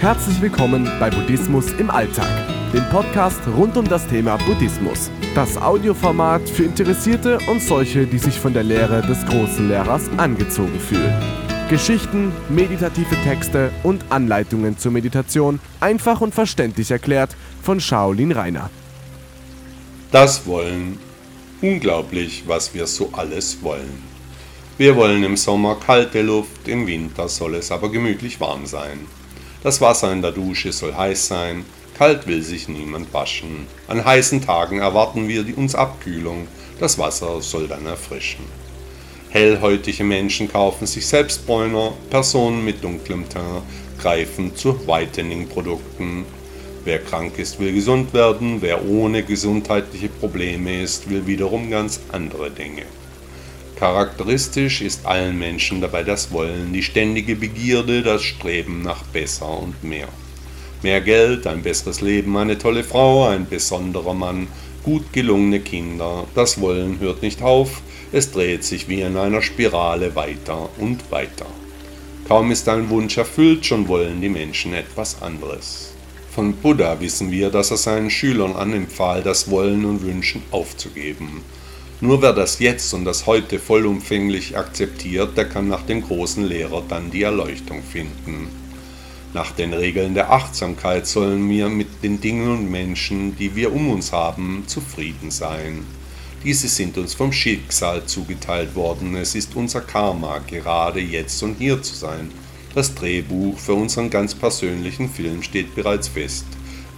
[0.00, 2.28] Herzlich willkommen bei Buddhismus im Alltag,
[2.72, 5.10] dem Podcast rund um das Thema Buddhismus.
[5.34, 10.78] Das Audioformat für Interessierte und solche, die sich von der Lehre des großen Lehrers angezogen
[10.78, 11.12] fühlen.
[11.68, 18.70] Geschichten, meditative Texte und Anleitungen zur Meditation einfach und verständlich erklärt von Shaolin Rainer.
[20.12, 21.00] Das Wollen.
[21.60, 24.00] Unglaublich, was wir so alles wollen.
[24.76, 29.00] Wir wollen im Sommer kalte Luft, im Winter soll es aber gemütlich warm sein.
[29.62, 31.64] Das Wasser in der Dusche soll heiß sein,
[31.96, 33.66] kalt will sich niemand waschen.
[33.88, 36.46] An heißen Tagen erwarten wir uns Abkühlung,
[36.78, 38.44] das Wasser soll dann erfrischen.
[39.30, 43.62] Hellhäutige Menschen kaufen sich Selbstbräuner, Personen mit dunklem Teint
[43.98, 46.24] greifen zu Whitening-Produkten.
[46.84, 52.50] Wer krank ist, will gesund werden, wer ohne gesundheitliche Probleme ist, will wiederum ganz andere
[52.50, 52.84] Dinge.
[53.78, 59.84] Charakteristisch ist allen Menschen dabei das Wollen, die ständige Begierde, das Streben nach besser und
[59.84, 60.08] mehr.
[60.82, 64.48] Mehr Geld, ein besseres Leben, eine tolle Frau, ein besonderer Mann,
[64.82, 66.26] gut gelungene Kinder.
[66.34, 71.46] Das Wollen hört nicht auf, es dreht sich wie in einer Spirale weiter und weiter.
[72.26, 75.94] Kaum ist ein Wunsch erfüllt, schon wollen die Menschen etwas anderes.
[76.32, 81.44] Von Buddha wissen wir, dass er seinen Schülern anempfahl, das Wollen und Wünschen aufzugeben.
[82.00, 86.84] Nur wer das Jetzt und das Heute vollumfänglich akzeptiert, der kann nach dem großen Lehrer
[86.88, 88.46] dann die Erleuchtung finden.
[89.34, 93.90] Nach den Regeln der Achtsamkeit sollen wir mit den Dingen und Menschen, die wir um
[93.90, 95.84] uns haben, zufrieden sein.
[96.44, 99.16] Diese sind uns vom Schicksal zugeteilt worden.
[99.16, 102.30] Es ist unser Karma, gerade jetzt und hier zu sein.
[102.76, 106.46] Das Drehbuch für unseren ganz persönlichen Film steht bereits fest.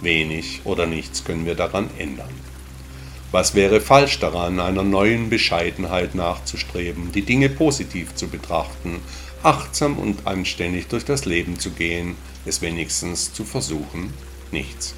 [0.01, 2.50] Wenig oder nichts können wir daran ändern.
[3.31, 8.99] Was wäre falsch daran, einer neuen Bescheidenheit nachzustreben, die Dinge positiv zu betrachten,
[9.41, 14.13] achtsam und anständig durch das Leben zu gehen, es wenigstens zu versuchen?
[14.51, 14.95] Nichts.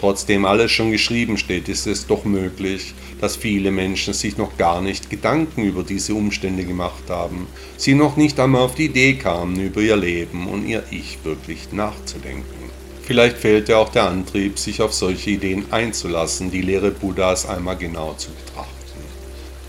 [0.00, 4.82] Trotzdem alles schon geschrieben steht, ist es doch möglich, dass viele Menschen sich noch gar
[4.82, 7.46] nicht Gedanken über diese Umstände gemacht haben,
[7.76, 11.72] sie noch nicht einmal auf die Idee kamen, über ihr Leben und ihr Ich wirklich
[11.72, 12.65] nachzudenken.
[13.06, 18.14] Vielleicht fehlte auch der Antrieb, sich auf solche Ideen einzulassen, die Lehre Buddhas einmal genau
[18.14, 18.72] zu betrachten.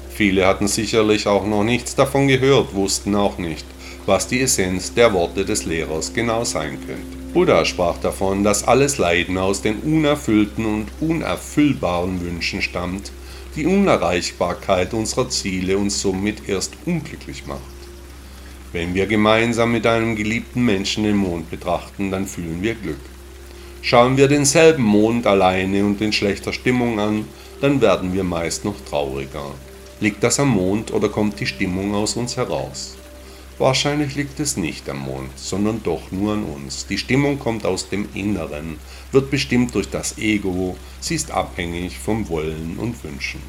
[0.10, 3.64] Viele hatten sicherlich auch noch nichts davon gehört, wussten auch nicht,
[4.08, 7.18] was die Essenz der Worte des Lehrers genau sein könnte.
[7.32, 13.12] Buddha sprach davon, dass alles Leiden aus den unerfüllten und unerfüllbaren Wünschen stammt,
[13.56, 17.62] die Unerreichbarkeit unserer Ziele uns somit erst unglücklich macht.
[18.72, 22.98] Wenn wir gemeinsam mit einem geliebten Menschen den Mond betrachten, dann fühlen wir Glück.
[23.82, 27.26] Schauen wir denselben Mond alleine und in schlechter Stimmung an,
[27.62, 29.52] dann werden wir meist noch trauriger.
[30.00, 32.98] Liegt das am Mond oder kommt die Stimmung aus uns heraus?
[33.60, 36.86] Wahrscheinlich liegt es nicht am Mond, sondern doch nur an uns.
[36.86, 38.78] Die Stimmung kommt aus dem Inneren,
[39.12, 43.42] wird bestimmt durch das Ego, sie ist abhängig vom Wollen und Wünschen.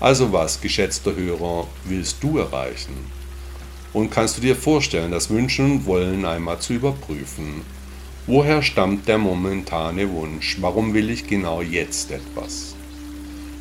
[0.00, 3.10] Also was, geschätzter Hörer, willst du erreichen?
[3.94, 7.62] Und kannst du dir vorstellen, das Wünschen und Wollen einmal zu überprüfen?
[8.28, 10.58] Woher stammt der momentane Wunsch?
[10.60, 12.76] Warum will ich genau jetzt etwas?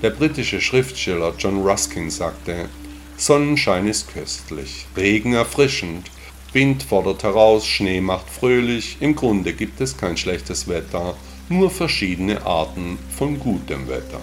[0.04, 2.70] Der britische Schriftsteller John Ruskin sagte,
[3.18, 6.12] Sonnenschein ist köstlich, Regen erfrischend,
[6.54, 11.16] Wind fordert heraus, Schnee macht fröhlich, im Grunde gibt es kein schlechtes Wetter,
[11.50, 14.22] nur verschiedene Arten von gutem Wetter.